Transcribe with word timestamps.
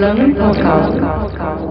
Islâmico 0.00 0.40
Holocausto. 0.40 1.69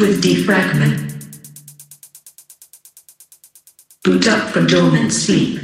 With 0.00 0.22
defragment. 0.22 1.26
Boot 4.04 4.28
up 4.28 4.50
from 4.50 4.68
dormant 4.68 5.12
sleep. 5.12 5.60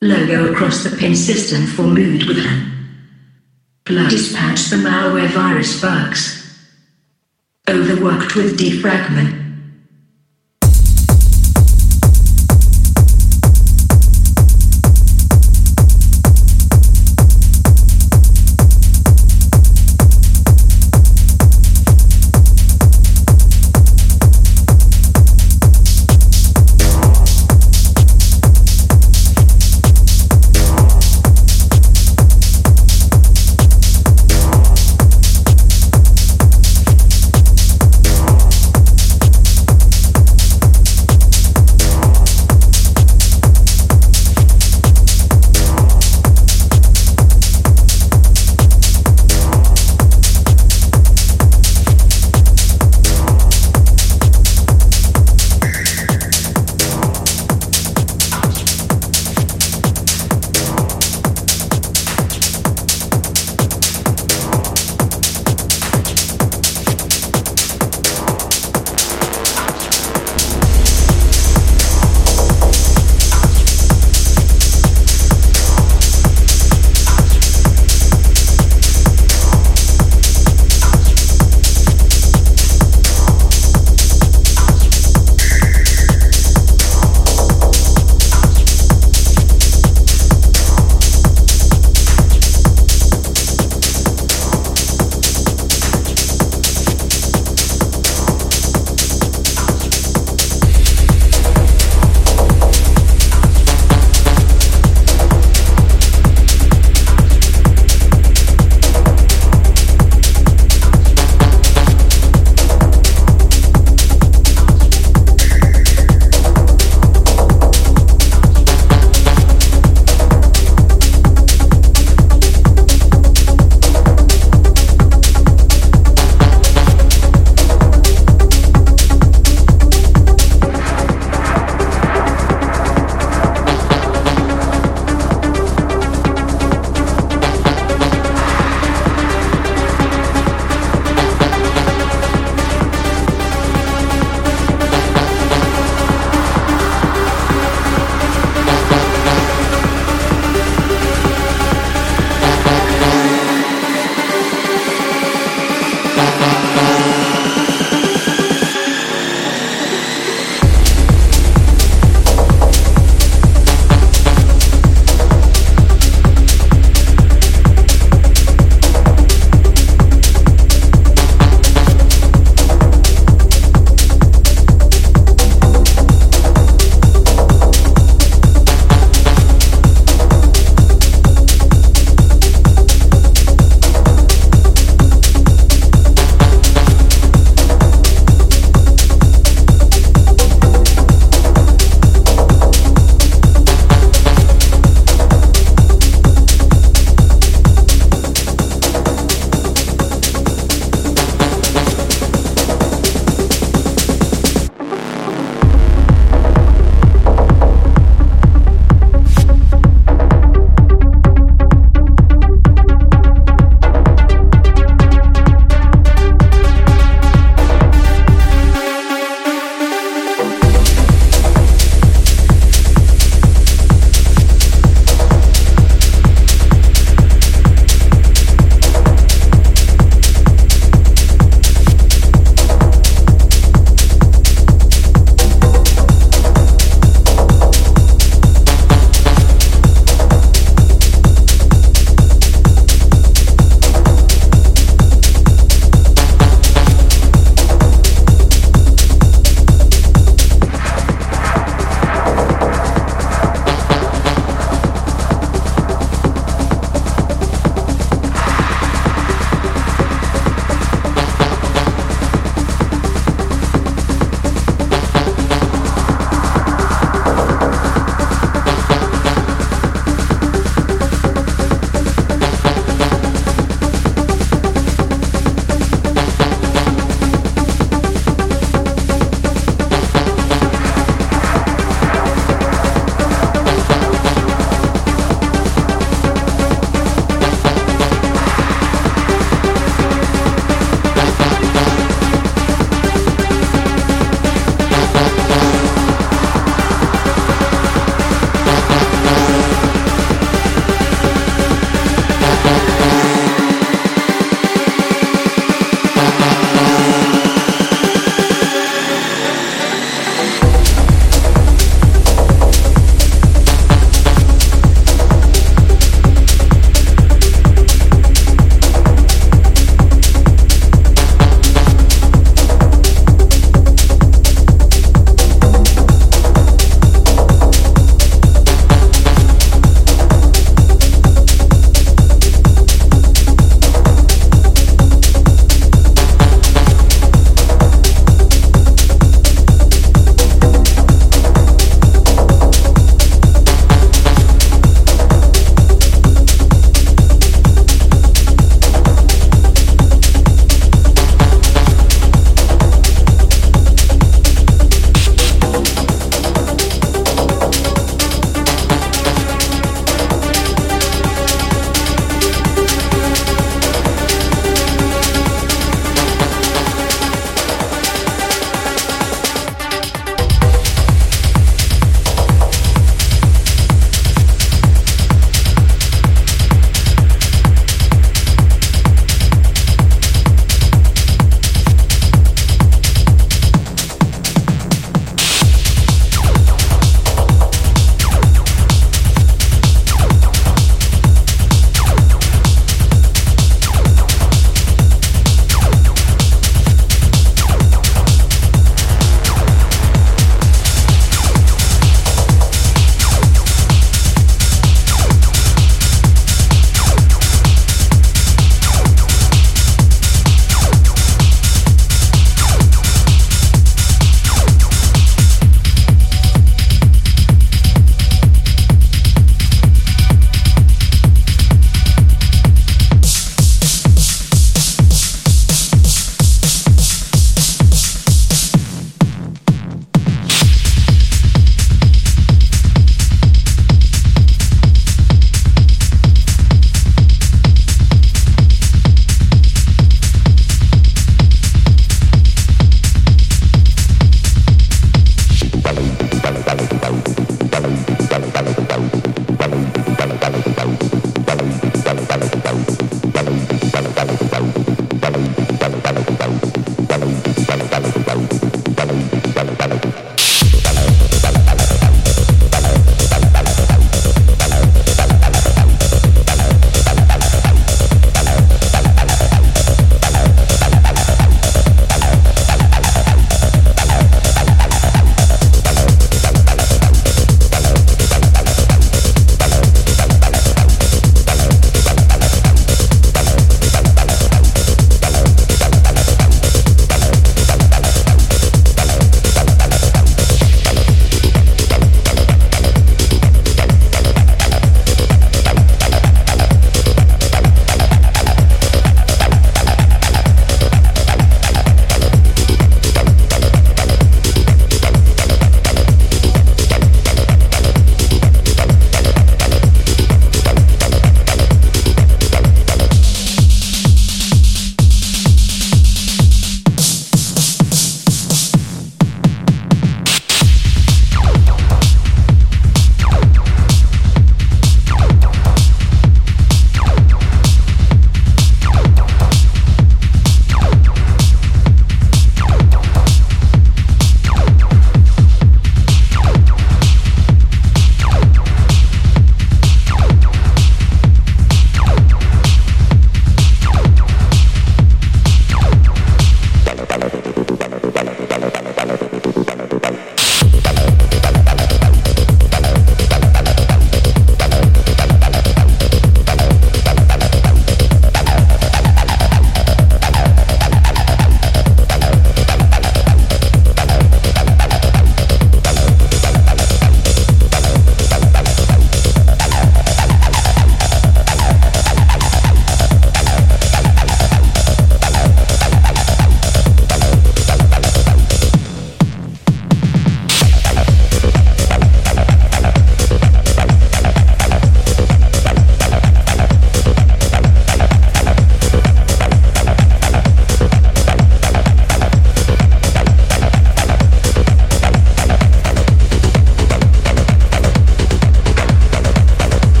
Logo 0.00 0.52
across 0.52 0.82
the 0.82 0.96
pin 0.96 1.14
system 1.14 1.66
for 1.66 1.84
mood 1.84 2.24
with 2.24 2.38
an. 2.38 2.72
Plug 3.84 4.10
dispatch 4.10 4.64
the 4.70 4.76
malware 4.76 5.28
virus 5.28 5.80
bugs. 5.80 6.42
Overworked 7.68 8.34
with 8.34 8.58
defragment. 8.58 9.41